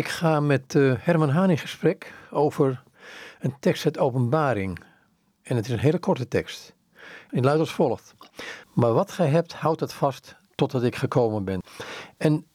[0.00, 2.82] Ik ga met uh, Herman Haan in gesprek over
[3.40, 4.78] een tekst uit Openbaring.
[5.42, 6.74] En het is een hele korte tekst.
[7.30, 8.14] In luidt als volgt.
[8.74, 11.62] Maar wat gij hebt, houd het vast totdat ik gekomen ben.
[12.16, 12.46] En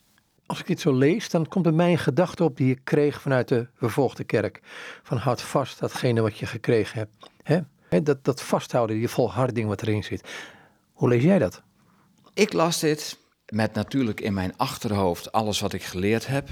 [0.46, 3.22] als ik dit zo lees, dan komt bij mij een gedachte op die ik kreeg
[3.22, 4.60] vanuit de vervolgde kerk.
[5.04, 7.30] Van houd vast datgene wat je gekregen hebt.
[7.44, 8.04] He?
[8.04, 10.30] Dat, dat vasthouden, die volharding wat erin zit.
[10.94, 11.62] Hoe lees jij dat?
[12.34, 16.50] Ik las dit met natuurlijk in mijn achterhoofd alles wat ik geleerd heb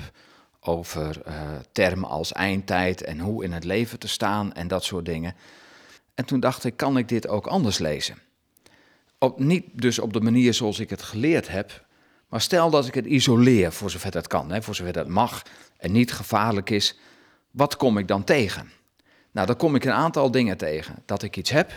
[0.63, 1.33] over uh,
[1.71, 5.35] termen als eindtijd en hoe in het leven te staan en dat soort dingen.
[6.15, 8.17] En toen dacht ik, kan ik dit ook anders lezen?
[9.17, 11.85] Op, niet dus op de manier zoals ik het geleerd heb,
[12.27, 15.41] maar stel dat ik het isoleer voor zover dat kan, hè, voor zover dat mag
[15.77, 16.99] en niet gevaarlijk is,
[17.51, 18.71] wat kom ik dan tegen?
[19.31, 20.95] Nou, dan kom ik een aantal dingen tegen.
[21.05, 21.69] Dat ik iets heb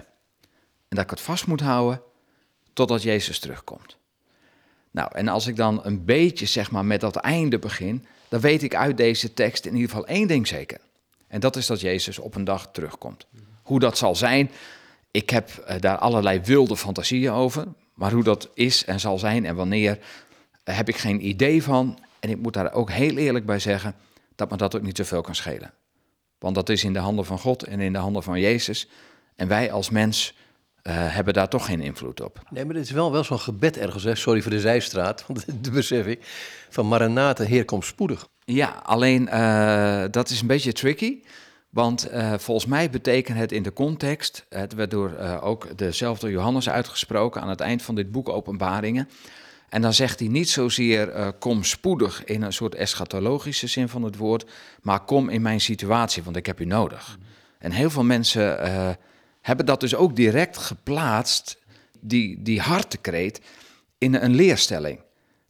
[0.88, 2.02] en dat ik het vast moet houden
[2.72, 3.98] totdat Jezus terugkomt.
[4.90, 8.62] Nou, en als ik dan een beetje zeg maar met dat einde begin, dan weet
[8.62, 10.78] ik uit deze tekst in ieder geval één ding zeker.
[11.28, 13.26] En dat is dat Jezus op een dag terugkomt.
[13.62, 14.50] Hoe dat zal zijn,
[15.10, 17.66] ik heb eh, daar allerlei wilde fantasieën over.
[17.94, 19.98] Maar hoe dat is en zal zijn en wanneer,
[20.64, 21.98] eh, heb ik geen idee van.
[22.20, 23.94] En ik moet daar ook heel eerlijk bij zeggen
[24.34, 25.72] dat me dat ook niet zoveel kan schelen.
[26.38, 28.88] Want dat is in de handen van God en in de handen van Jezus.
[29.36, 30.34] En wij als mens
[30.92, 32.40] hebben daar toch geen invloed op.
[32.50, 34.14] Nee, maar het is wel, wel zo'n gebed ergens, hè?
[34.14, 36.18] sorry voor de zijstraat, want dat besef ik,
[36.68, 38.28] van Maranatha, Heer komt spoedig.
[38.44, 41.22] Ja, alleen uh, dat is een beetje tricky,
[41.70, 46.68] want uh, volgens mij betekent het in de context, het werd door ook dezelfde Johannes
[46.68, 49.08] uitgesproken aan het eind van dit boek Openbaringen,
[49.68, 54.16] en dan zegt hij niet zozeer kom spoedig in een soort eschatologische zin van het
[54.16, 54.50] woord,
[54.82, 57.18] maar kom in mijn situatie, want ik heb u nodig.
[57.58, 58.58] En heel veel mensen
[59.46, 61.58] hebben dat dus ook direct geplaatst,
[62.00, 63.40] die, die hartekreet,
[63.98, 65.00] in een leerstelling.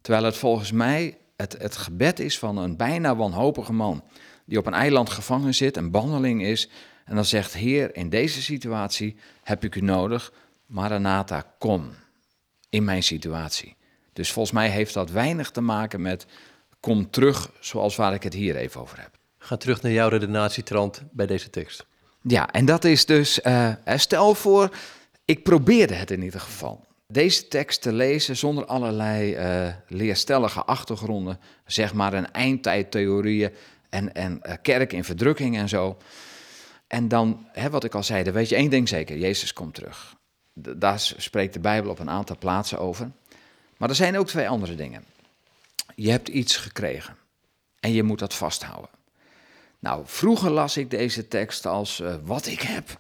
[0.01, 4.05] Terwijl het volgens mij het, het gebed is van een bijna wanhopige man,
[4.45, 6.69] die op een eiland gevangen zit, een bandeling is,
[7.05, 10.33] en dan zegt, Heer, in deze situatie heb ik u nodig,
[10.67, 11.91] Maranatha, kom
[12.69, 13.77] in mijn situatie.
[14.13, 16.27] Dus volgens mij heeft dat weinig te maken met
[16.81, 19.19] kom terug zoals waar ik het hier even over heb.
[19.39, 21.87] Ga terug naar jouw redenatietrand bij deze tekst.
[22.29, 24.77] Ja, en dat is dus, uh, stel voor,
[25.25, 26.85] ik probeerde het in ieder geval.
[27.07, 33.51] Deze tekst te lezen zonder allerlei uh, leerstellige achtergronden, zeg maar een eindtijdtheorieën
[33.89, 35.97] en, en kerk in verdrukking en zo.
[36.87, 39.75] En dan, hè, wat ik al zei, dan weet je één ding zeker, Jezus komt
[39.75, 40.17] terug.
[40.55, 43.11] daar spreekt de Bijbel op een aantal plaatsen over.
[43.77, 45.05] Maar er zijn ook twee andere dingen.
[45.95, 47.17] Je hebt iets gekregen
[47.81, 48.96] en je moet dat vasthouden.
[49.79, 52.97] Nou, vroeger las ik deze tekst als uh, wat ik heb,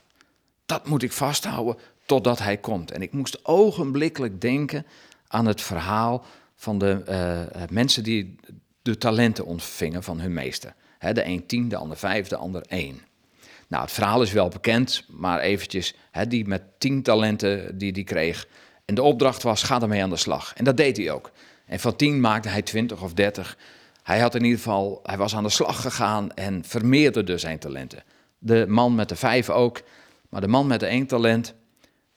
[0.67, 1.77] dat moet ik vasthouden
[2.07, 2.91] totdat hij komt.
[2.91, 4.87] En ik moest ogenblikkelijk denken
[5.29, 6.25] aan het verhaal
[6.57, 8.37] van de uh, mensen die
[8.83, 10.75] de talenten ontvingen van hun meester.
[11.13, 13.01] De een tien, de ander vijf, de ander één.
[13.69, 15.95] Nou, het verhaal is wel bekend, maar eventjes,
[16.29, 18.49] die met tien talenten die die kreeg.
[18.85, 20.53] En de opdracht was, ga ermee aan de slag.
[20.55, 21.31] En dat deed hij ook.
[21.67, 23.57] En van tien maakte hij twintig of dertig.
[24.07, 28.05] Hij had in ieder geval, hij was aan de slag gegaan en vermeerderde zijn talenten.
[28.39, 29.83] De man met de vijf ook,
[30.29, 31.55] maar de man met de één talent,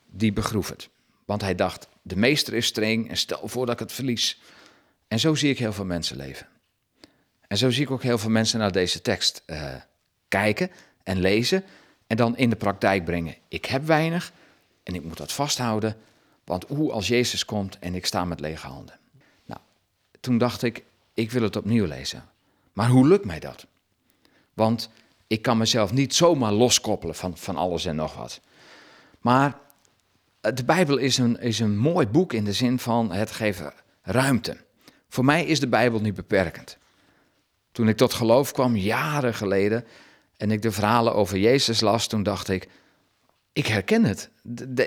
[0.06, 0.90] die begroef het.
[1.26, 4.42] Want hij dacht, de meester is streng en stel voor dat ik het verlies.
[5.08, 6.48] En zo zie ik heel veel mensen leven.
[7.48, 9.76] En zo zie ik ook heel veel mensen naar deze tekst uh,
[10.28, 10.72] kijken
[11.04, 11.64] en lezen
[12.08, 13.36] en dan in de praktijk brengen.
[13.48, 14.32] Ik heb weinig
[14.84, 15.98] en ik moet dat vasthouden,
[16.44, 19.00] want hoe als Jezus komt en ik sta met lege handen.
[19.46, 19.60] Nou,
[20.20, 20.84] toen dacht ik,
[21.20, 22.24] ik wil het opnieuw lezen.
[22.74, 23.68] Maar hoe lukt mij dat?
[24.54, 24.90] Want
[25.28, 28.42] ik kan mezelf niet zomaar loskoppelen van, van alles en nog wat.
[29.22, 29.60] Maar
[30.42, 34.58] de Bijbel is een, is een mooi boek in de zin van het geven ruimte.
[35.10, 36.78] Voor mij is de Bijbel niet beperkend.
[37.72, 39.86] Toen ik tot geloof kwam, jaren geleden,
[40.38, 42.68] en ik de verhalen over Jezus las, toen dacht ik,
[43.54, 44.30] ik herken het.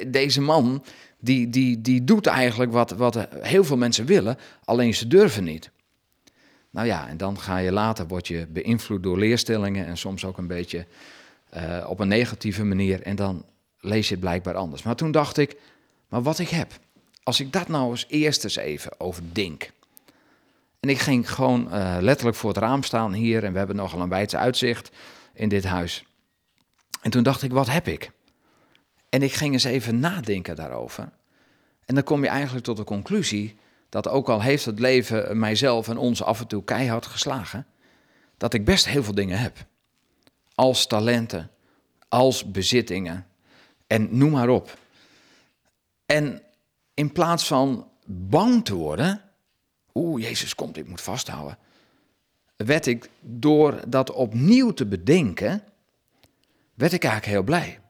[0.07, 0.85] deze man,
[1.19, 5.71] die, die, die doet eigenlijk wat, wat heel veel mensen willen, alleen ze durven niet.
[6.73, 10.39] Nou ja, en dan ga je later, word je beïnvloed door leerstellingen en soms ook
[10.39, 10.87] een beetje
[11.57, 13.03] uh, op een negatieve manier.
[13.03, 13.45] En dan
[13.79, 14.83] lees je het blijkbaar anders.
[14.83, 15.57] Maar toen dacht ik,
[16.09, 16.73] maar wat ik heb,
[17.23, 19.71] als ik dat nou eens eerst eens even overdenk.
[20.81, 24.01] En ik ging gewoon uh, letterlijk voor het raam staan hier en we hebben nogal
[24.01, 24.91] een wijdse uitzicht
[25.35, 26.05] in dit huis.
[27.01, 28.11] En toen dacht ik, wat heb ik?
[29.09, 31.11] En ik ging eens even nadenken daarover.
[31.85, 33.57] En dan kom je eigenlijk tot de conclusie
[33.93, 37.67] dat ook al heeft het leven mijzelf en ons af en toe keihard geslagen,
[38.37, 39.67] dat ik best heel veel dingen heb.
[40.55, 41.51] Als talenten,
[42.09, 43.27] als bezittingen
[43.87, 44.79] en noem maar op.
[46.07, 46.43] En
[46.95, 49.23] in plaats van bang te worden,
[49.95, 51.59] oeh, Jezus komt, ik moet vasthouden,
[52.57, 55.65] werd ik door dat opnieuw te bedenken,
[56.75, 57.81] werd ik eigenlijk heel blij.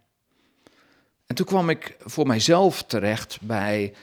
[1.27, 3.95] En toen kwam ik voor mijzelf terecht bij,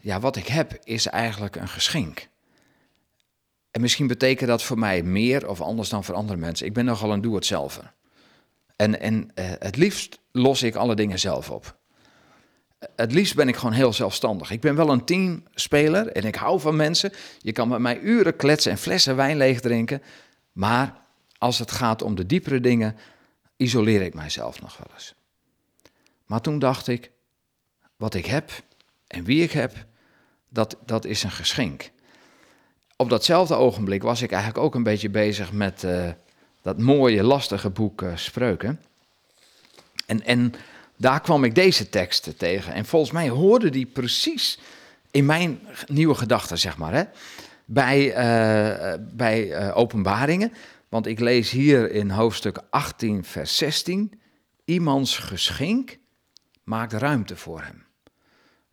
[0.00, 2.28] ja, wat ik heb is eigenlijk een geschenk.
[3.70, 6.66] En misschien betekent dat voor mij meer of anders dan voor andere mensen.
[6.66, 7.92] Ik ben nogal een doe-het-zelver.
[8.76, 11.78] En, en uh, het liefst los ik alle dingen zelf op.
[12.96, 14.50] Het liefst ben ik gewoon heel zelfstandig.
[14.50, 17.12] Ik ben wel een teamspeler en ik hou van mensen.
[17.38, 20.02] Je kan met mij uren kletsen en flessen wijn leeg drinken.
[20.52, 21.02] Maar
[21.38, 22.96] als het gaat om de diepere dingen,
[23.56, 25.14] isoleer ik mijzelf nog wel eens.
[26.26, 27.10] Maar toen dacht ik,
[27.96, 28.50] wat ik heb
[29.06, 29.86] en wie ik heb,
[30.50, 31.90] dat, dat is een geschenk.
[32.96, 36.08] Op datzelfde ogenblik was ik eigenlijk ook een beetje bezig met uh,
[36.62, 38.80] dat mooie, lastige boek uh, Spreuken.
[40.06, 40.54] En, en
[40.96, 42.72] daar kwam ik deze teksten tegen.
[42.72, 44.58] En volgens mij hoorde die precies
[45.10, 47.02] in mijn nieuwe gedachten, zeg maar, hè?
[47.64, 50.52] bij, uh, bij openbaringen.
[50.88, 54.20] Want ik lees hier in hoofdstuk 18, vers 16,
[54.64, 55.98] iemands geschenk
[56.64, 57.84] maakt ruimte voor hem.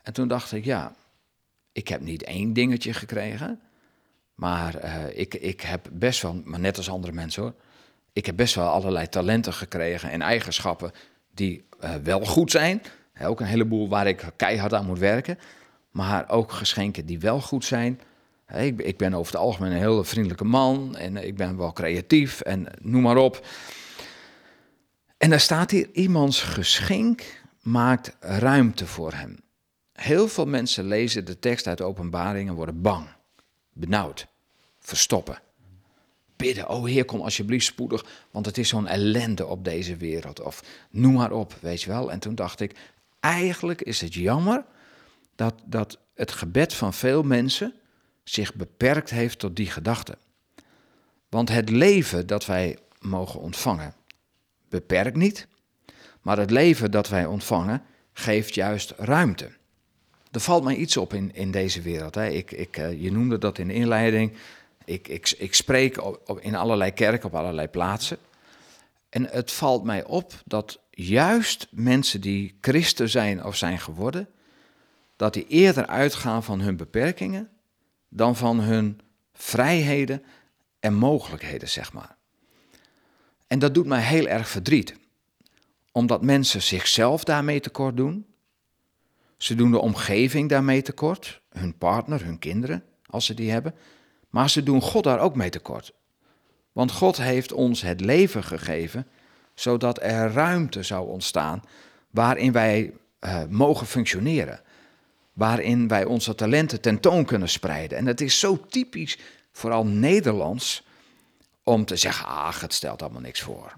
[0.01, 0.95] En toen dacht ik, ja,
[1.77, 3.59] ik heb niet één dingetje gekregen,
[4.35, 7.53] maar uh, ik, ik heb best wel, maar net als andere mensen hoor,
[8.13, 10.91] ik heb best wel allerlei talenten gekregen en eigenschappen
[11.33, 12.81] die uh, wel goed zijn.
[13.21, 15.37] Ook een heleboel waar ik keihard aan moet werken,
[15.91, 17.99] maar ook geschenken die wel goed zijn.
[18.53, 22.41] Ik, ik ben over het algemeen een hele vriendelijke man en ik ben wel creatief
[22.41, 23.47] en noem maar op.
[25.17, 27.23] En daar staat hier iemands geschenk
[27.61, 29.45] maakt ruimte voor hem.
[30.01, 33.07] Heel veel mensen lezen de tekst uit de openbaring en worden bang,
[33.73, 34.27] benauwd,
[34.79, 35.41] verstoppen.
[36.35, 40.41] Bidden, oh Heer, kom alsjeblieft spoedig, want het is zo'n ellende op deze wereld.
[40.41, 42.11] Of noem maar op, weet je wel.
[42.11, 42.75] En toen dacht ik,
[43.19, 44.65] eigenlijk is het jammer
[45.35, 47.73] dat, dat het gebed van veel mensen
[48.23, 50.17] zich beperkt heeft tot die gedachte.
[51.29, 53.93] Want het leven dat wij mogen ontvangen,
[54.69, 55.47] beperkt niet,
[56.21, 57.83] maar het leven dat wij ontvangen
[58.13, 59.56] geeft juist ruimte.
[60.37, 62.15] Er valt mij iets op in, in deze wereld.
[62.15, 62.27] Hè.
[62.27, 64.33] Ik, ik, uh, je noemde dat in de inleiding.
[64.85, 68.17] Ik, ik, ik spreek op, in allerlei kerken, op allerlei plaatsen.
[69.09, 74.29] En het valt mij op dat juist mensen die christen zijn of zijn geworden,
[75.15, 77.49] dat die eerder uitgaan van hun beperkingen
[78.09, 79.01] dan van hun
[79.33, 80.23] vrijheden
[80.79, 82.15] en mogelijkheden, zeg maar.
[83.47, 84.95] En dat doet mij heel erg verdriet
[85.91, 88.25] omdat mensen zichzelf daarmee tekort doen.
[89.37, 93.75] Ze doen de omgeving daarmee tekort, hun partner, hun kinderen, als ze die hebben.
[94.29, 95.93] Maar ze doen God daar ook mee tekort.
[96.71, 99.07] Want God heeft ons het leven gegeven,
[99.53, 101.61] zodat er ruimte zou ontstaan
[102.09, 104.61] waarin wij uh, mogen functioneren.
[105.33, 107.97] Waarin wij onze talenten tentoon kunnen spreiden.
[107.97, 109.17] En het is zo typisch,
[109.51, 110.83] vooral Nederlands,
[111.63, 113.73] om te zeggen, ach, het stelt allemaal niks voor.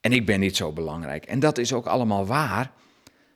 [0.00, 1.24] En ik ben niet zo belangrijk.
[1.24, 2.70] En dat is ook allemaal waar.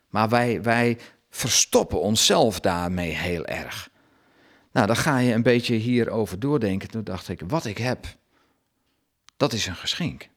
[0.08, 0.98] Maar wij, wij
[1.30, 3.90] verstoppen onszelf daarmee heel erg.
[4.72, 6.88] Nou, dan ga je een beetje hierover doordenken.
[6.88, 8.06] Toen dacht ik, wat ik heb,
[9.36, 10.28] dat is een geschenk.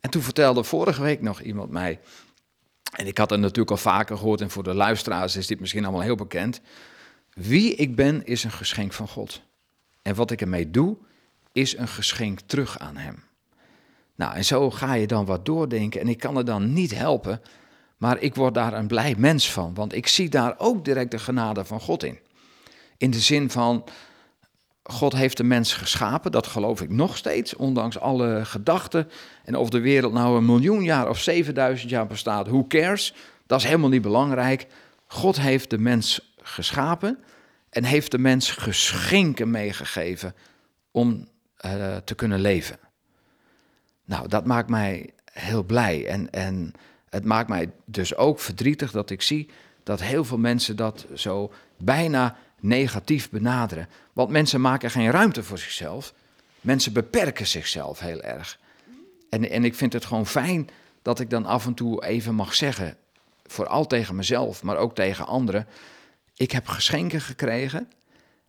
[0.00, 2.00] En toen vertelde vorige week nog iemand mij,
[2.96, 5.84] en ik had het natuurlijk al vaker gehoord, en voor de luisteraars is dit misschien
[5.84, 6.60] allemaal heel bekend.
[7.32, 9.42] Wie ik ben is een geschenk van God.
[10.02, 10.96] En wat ik ermee doe,
[11.52, 13.22] is een geschenk terug aan Hem.
[14.14, 16.00] Nou, en zo ga je dan wat doordenken.
[16.00, 17.40] En ik kan er dan niet helpen,
[18.00, 19.74] maar ik word daar een blij mens van.
[19.74, 22.18] Want ik zie daar ook direct de genade van God in.
[22.96, 23.84] In de zin van,
[24.82, 29.10] God heeft de mens geschapen, dat geloof ik nog steeds, ondanks alle gedachten.
[29.44, 33.14] En of de wereld nou een miljoen jaar of 7000 jaar bestaat, who cares?
[33.46, 34.66] Dat is helemaal niet belangrijk.
[35.06, 37.18] God heeft de mens geschapen
[37.70, 40.34] en heeft de mens geschenken meegegeven
[40.90, 41.28] om
[41.64, 42.78] uh, te kunnen leven.
[44.04, 46.06] Nou, dat maakt mij heel blij.
[46.06, 46.74] En, en
[47.10, 49.48] het maakt mij dus ook verdrietig dat ik zie
[49.82, 53.88] dat heel veel mensen dat zo bijna negatief benaderen.
[54.12, 56.14] Want mensen maken geen ruimte voor zichzelf.
[56.60, 58.58] Mensen beperken zichzelf heel erg.
[59.30, 60.68] En, en ik vind het gewoon fijn
[61.02, 62.96] dat ik dan af en toe even mag zeggen,
[63.46, 65.66] vooral tegen mezelf, maar ook tegen anderen.
[66.34, 67.88] Ik heb geschenken gekregen.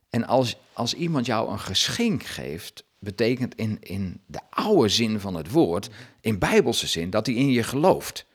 [0.10, 5.36] En als, als iemand jou een geschenk geeft, betekent in, in de oude zin van
[5.36, 5.90] het woord,
[6.22, 8.26] in bijbelse zin, dat hij in je gelooft.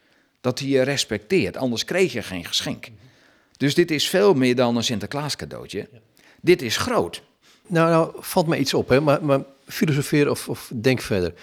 [0.47, 2.89] Dat hij je respecteert, anders kreeg je geen geschenk.
[3.57, 5.89] Dus dit is veel meer dan een Sinterklaas cadeautje.
[6.41, 7.23] Dit is groot.
[7.67, 9.01] Nou, nou valt me iets op, hè?
[9.01, 11.35] Maar, maar filosofeer of, of denk verder.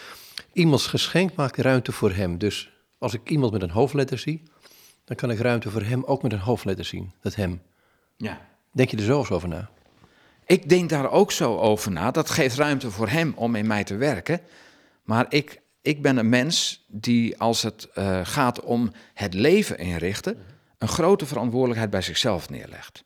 [0.54, 2.38] Iemands geschenk maakt ruimte voor hem.
[2.38, 4.44] Dus als ik iemand met een hoofdletter zie,
[5.06, 7.12] dan kan ik ruimte voor hem ook met een hoofdletter zien.
[7.22, 7.62] Dat hem.
[8.18, 8.42] Ja.
[8.72, 9.70] Denk je er zo over na?
[10.46, 12.12] Ik denk daar ook zo over na.
[12.12, 14.42] Dat geeft ruimte voor hem om in mij te werken.
[15.04, 20.38] Maar ik, ik ben een mens die, als het uh, gaat om het leven inrichten,
[20.78, 23.04] een grote verantwoordelijkheid bij zichzelf neerlegt.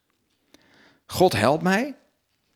[1.05, 1.95] God helpt mij,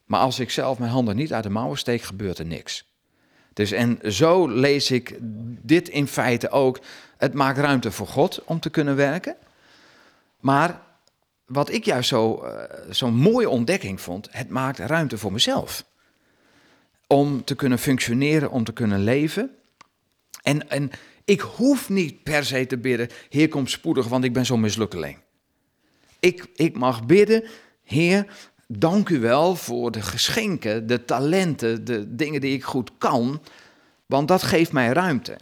[0.06, 2.90] maar als ik zelf mijn handen niet uit de mouwen steek, gebeurt er niks.
[3.54, 5.18] Dus en zo lees ik
[5.62, 6.80] dit in feite ook.
[7.18, 9.36] Het maakt ruimte voor God om te kunnen werken.
[10.40, 10.82] Maar
[11.46, 15.86] wat ik juist zo, uh, zo'n mooie ontdekking vond, het maakt ruimte voor mezelf.
[17.08, 19.56] Om te kunnen functioneren, om te kunnen leven.
[20.42, 20.92] En, en
[21.26, 25.18] ik hoef niet per se te bidden, Heer kom spoedig, want ik ben zo'n mislukkeling.
[26.20, 27.44] Ik, ik mag bidden,
[27.84, 28.26] Heer,
[28.68, 33.42] dank u wel voor de geschenken, de talenten, de dingen die ik goed kan,
[34.06, 35.38] want dat geeft mij ruimte.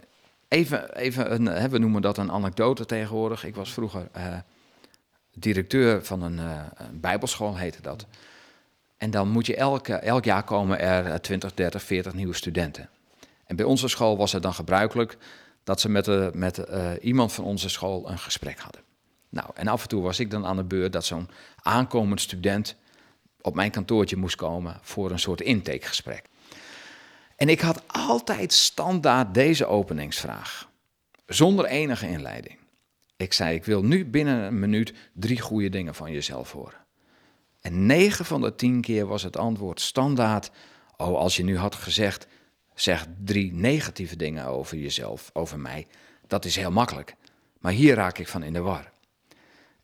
[0.48, 3.44] Even, even een, we noemen dat een anekdote tegenwoordig.
[3.44, 4.36] Ik was vroeger uh,
[5.34, 8.06] directeur van een, uh, een, bijbelschool, heette dat.
[8.96, 12.88] En dan moet je elke, elk jaar komen er 20, 30, 40 nieuwe studenten.
[13.50, 15.16] En bij onze school was het dan gebruikelijk
[15.64, 18.82] dat ze met, de, met uh, iemand van onze school een gesprek hadden.
[19.28, 21.28] Nou, en af en toe was ik dan aan de beurt dat zo'n
[21.62, 22.76] aankomend student
[23.40, 26.24] op mijn kantoortje moest komen voor een soort intakegesprek.
[27.36, 30.68] En ik had altijd standaard deze openingsvraag,
[31.26, 32.58] zonder enige inleiding.
[33.16, 36.86] Ik zei, ik wil nu binnen een minuut drie goede dingen van jezelf horen.
[37.60, 40.50] En negen van de tien keer was het antwoord standaard,
[40.96, 42.26] oh, als je nu had gezegd,
[42.80, 45.86] zeg drie negatieve dingen over jezelf, over mij,
[46.26, 47.14] dat is heel makkelijk.
[47.58, 48.90] Maar hier raak ik van in de war.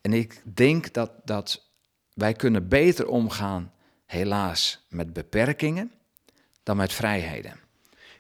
[0.01, 1.71] En ik denk dat, dat
[2.15, 3.73] wij kunnen beter omgaan,
[4.07, 5.93] helaas, met beperkingen
[6.63, 7.61] dan met vrijheden.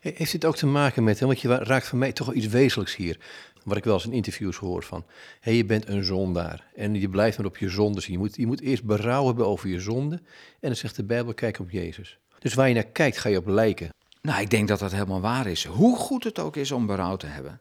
[0.01, 2.97] Heeft dit ook te maken met, want je raakt van mij toch wel iets wezenlijks
[2.97, 3.19] hier,
[3.65, 5.05] wat ik wel eens in interviews hoor van,
[5.41, 8.13] hé, je bent een zondaar en je blijft maar op je zonde zien.
[8.13, 10.23] Je moet, je moet eerst berouw hebben over je zonde en
[10.61, 12.19] dan zegt de Bijbel, kijk op Jezus.
[12.39, 13.89] Dus waar je naar kijkt, ga je op lijken.
[14.27, 15.65] Nou, ik denk dat dat helemaal waar is.
[15.65, 17.61] Hoe goed het ook is om berouw te hebben.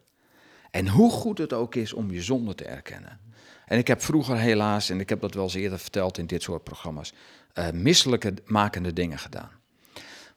[0.70, 3.20] En hoe goed het ook is om je zonde te erkennen.
[3.66, 6.42] En ik heb vroeger helaas, en ik heb dat wel eens eerder verteld in dit
[6.42, 7.12] soort programma's,
[7.54, 9.50] uh, misselijke makende dingen gedaan.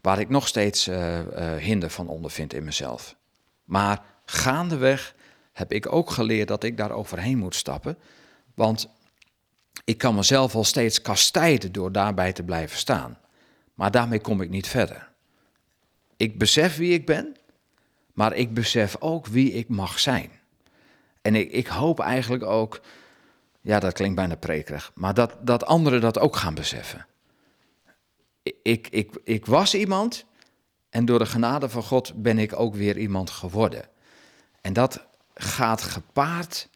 [0.01, 3.15] Waar ik nog steeds uh, uh, hinder van ondervind in mezelf.
[3.63, 5.15] Maar gaandeweg
[5.51, 7.97] heb ik ook geleerd dat ik daar overheen moet stappen.
[8.53, 8.89] Want
[9.83, 13.17] ik kan mezelf al steeds kastijden door daarbij te blijven staan.
[13.73, 15.08] Maar daarmee kom ik niet verder.
[16.19, 17.35] Ik besef wie ik ben,
[18.13, 20.31] maar ik besef ook wie ik mag zijn.
[21.21, 22.81] En ik, ik hoop eigenlijk ook
[23.61, 24.91] ja, dat klinkt bijna prekerig.
[24.95, 27.05] Maar dat, dat anderen dat ook gaan beseffen.
[28.63, 30.25] Ik, ik, ik was iemand
[30.89, 33.85] en door de genade van God ben ik ook weer iemand geworden.
[34.61, 36.69] En dat gaat gepaard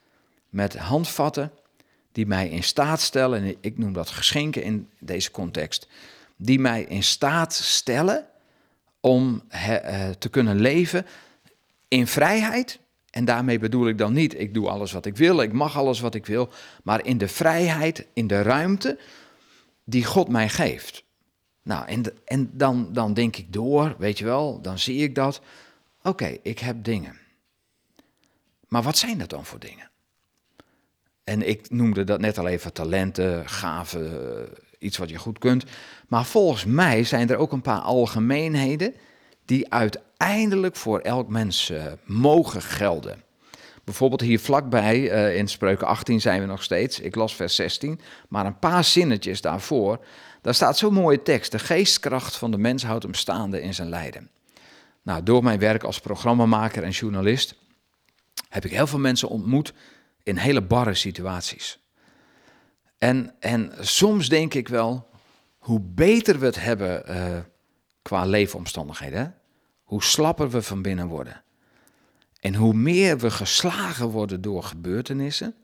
[0.49, 1.51] met handvatten
[2.11, 5.87] die mij in staat stellen, en ik noem dat geschenken in deze context,
[6.35, 8.27] die mij in staat stellen
[9.05, 11.05] om he, uh, te kunnen leven
[11.87, 12.79] in vrijheid
[13.09, 15.99] en daarmee bedoel ik dan niet, ik doe alles wat ik wil, ik mag alles
[15.99, 16.49] wat ik wil,
[16.83, 18.99] maar in de vrijheid, in de ruimte
[19.83, 21.03] die God mij geeft.
[21.63, 25.41] Nou, en, en dan, dan denk ik door, weet je wel, dan zie ik dat.
[26.01, 27.17] Oké, ik heb dingen.
[28.67, 29.89] Maar wat zijn dat dan voor dingen?
[31.23, 35.63] En ik noemde dat net al even talenten, gaven, iets wat je goed kunt.
[36.13, 38.93] Maar volgens mij zijn er ook een paar algemeenheden
[39.45, 43.23] die uiteindelijk voor elk mens uh, mogen gelden.
[43.83, 46.99] Bijvoorbeeld hier vlakbij uh, in Spreuken 18 zijn we nog steeds.
[46.99, 50.05] Ik las vers 16, maar een paar zinnetjes daarvoor.
[50.41, 51.51] Daar staat zo'n mooie tekst.
[51.51, 54.29] De geestkracht van de mens houdt hem staande in zijn lijden.
[55.01, 57.55] Nou, door mijn werk als programmamaker en journalist
[58.49, 59.73] heb ik heel veel mensen ontmoet
[60.23, 61.79] in hele barre situaties.
[62.97, 65.11] En, en soms denk ik wel,
[65.63, 67.39] hoe beter we het hebben uh,
[68.01, 69.35] qua leefomstandigheden.
[69.83, 71.43] Hoe slapper we van binnen worden.
[72.39, 75.55] En hoe meer we geslagen worden door gebeurtenissen,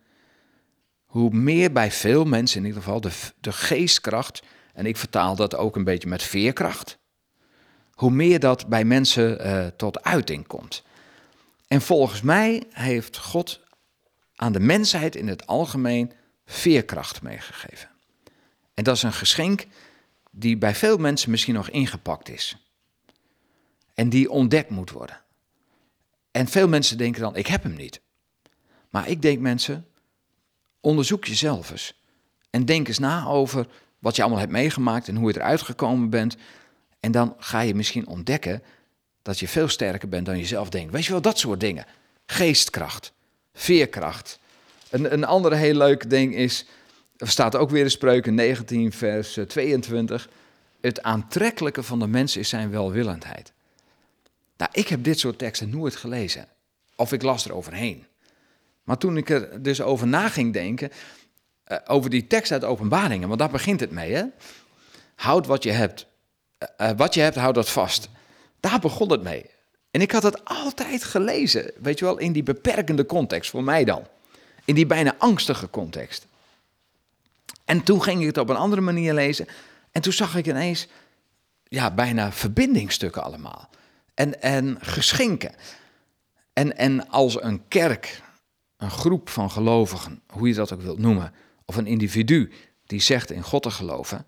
[1.05, 5.55] hoe meer bij veel mensen in ieder geval de, de geestkracht, en ik vertaal dat
[5.55, 6.97] ook een beetje met veerkracht,
[7.91, 10.83] hoe meer dat bij mensen uh, tot uiting komt.
[11.67, 13.61] En volgens mij heeft God
[14.35, 16.11] aan de mensheid in het algemeen
[16.45, 17.89] veerkracht meegegeven.
[18.73, 19.65] En dat is een geschenk
[20.39, 22.57] die bij veel mensen misschien nog ingepakt is.
[23.93, 25.21] En die ontdekt moet worden.
[26.31, 28.01] En veel mensen denken dan, ik heb hem niet.
[28.89, 29.87] Maar ik denk mensen,
[30.79, 32.03] onderzoek jezelf eens.
[32.49, 33.67] En denk eens na over
[33.99, 36.37] wat je allemaal hebt meegemaakt en hoe je eruit gekomen bent.
[36.99, 38.63] En dan ga je misschien ontdekken
[39.21, 40.91] dat je veel sterker bent dan je zelf denkt.
[40.91, 41.85] Weet je wel, dat soort dingen.
[42.25, 43.13] Geestkracht,
[43.53, 44.39] veerkracht.
[44.89, 46.65] Een, een andere heel leuk ding is,
[47.19, 50.29] er staat ook weer in Spreuken 19, vers 22.
[50.81, 53.53] het aantrekkelijke van de mens is zijn welwillendheid.
[54.57, 56.47] Nou, ik heb dit soort teksten nooit gelezen.
[56.95, 58.05] Of ik las er overheen.
[58.83, 60.89] Maar toen ik er dus over na ging denken,
[61.67, 64.23] uh, over die tekst uit Openbaringen, want daar begint het mee, hè?
[65.15, 66.05] Houd wat je hebt.
[66.77, 68.09] Uh, wat je hebt, houd dat vast.
[68.59, 69.45] Daar begon het mee.
[69.91, 73.83] En ik had het altijd gelezen, weet je wel, in die beperkende context, voor mij
[73.83, 74.07] dan.
[74.65, 76.27] In die bijna angstige context.
[77.69, 79.47] En toen ging ik het op een andere manier lezen.
[79.91, 80.87] En toen zag ik ineens,
[81.63, 83.69] ja, bijna verbindingstukken allemaal.
[84.13, 85.55] En, en geschenken.
[86.53, 88.21] En, en als een kerk,
[88.77, 91.33] een groep van gelovigen, hoe je dat ook wilt noemen,
[91.65, 92.51] of een individu
[92.85, 94.25] die zegt in God te geloven,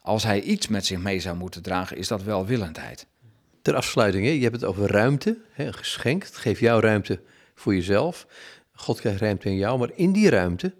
[0.00, 3.06] als hij iets met zich mee zou moeten dragen, is dat welwillendheid.
[3.62, 6.24] Ter afsluiting, je hebt het over ruimte, geschenk.
[6.24, 7.20] Het geeft jou ruimte
[7.54, 8.26] voor jezelf.
[8.72, 10.74] God krijgt ruimte in jou, maar in die ruimte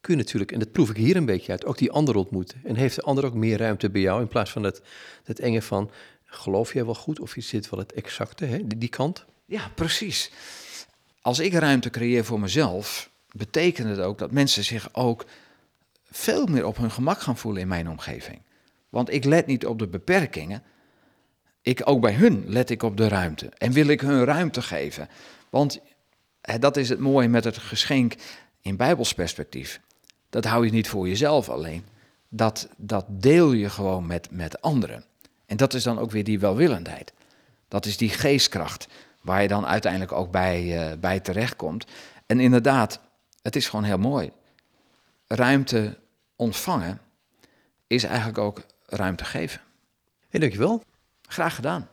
[0.00, 2.60] kun je natuurlijk, en dat proef ik hier een beetje uit, ook die ander ontmoeten.
[2.64, 4.82] En heeft de ander ook meer ruimte bij jou in plaats van het,
[5.24, 5.90] het enge van,
[6.24, 8.66] geloof jij wel goed of je zit wel het exacte, hè?
[8.66, 9.24] Die, die kant?
[9.44, 10.30] Ja, precies.
[11.20, 15.24] Als ik ruimte creëer voor mezelf, betekent het ook dat mensen zich ook
[16.10, 18.42] veel meer op hun gemak gaan voelen in mijn omgeving.
[18.88, 20.62] Want ik let niet op de beperkingen.
[21.62, 23.46] Ik, ook bij hun let ik op de ruimte.
[23.58, 25.08] En wil ik hun ruimte geven.
[25.50, 25.80] Want
[26.58, 28.14] dat is het mooie met het geschenk
[28.60, 29.80] in Bijbels perspectief.
[30.30, 31.84] Dat hou je niet voor jezelf alleen.
[32.28, 35.04] Dat, dat deel je gewoon met, met anderen.
[35.46, 37.12] En dat is dan ook weer die welwillendheid.
[37.68, 38.88] Dat is die geestkracht
[39.22, 41.86] waar je dan uiteindelijk ook bij, uh, bij terechtkomt.
[42.26, 43.00] En inderdaad,
[43.42, 44.30] het is gewoon heel mooi.
[45.26, 45.98] Ruimte
[46.36, 47.00] ontvangen
[47.86, 49.60] is eigenlijk ook ruimte geven.
[50.28, 50.82] Hey, dankjewel.
[51.22, 51.88] Graag gedaan.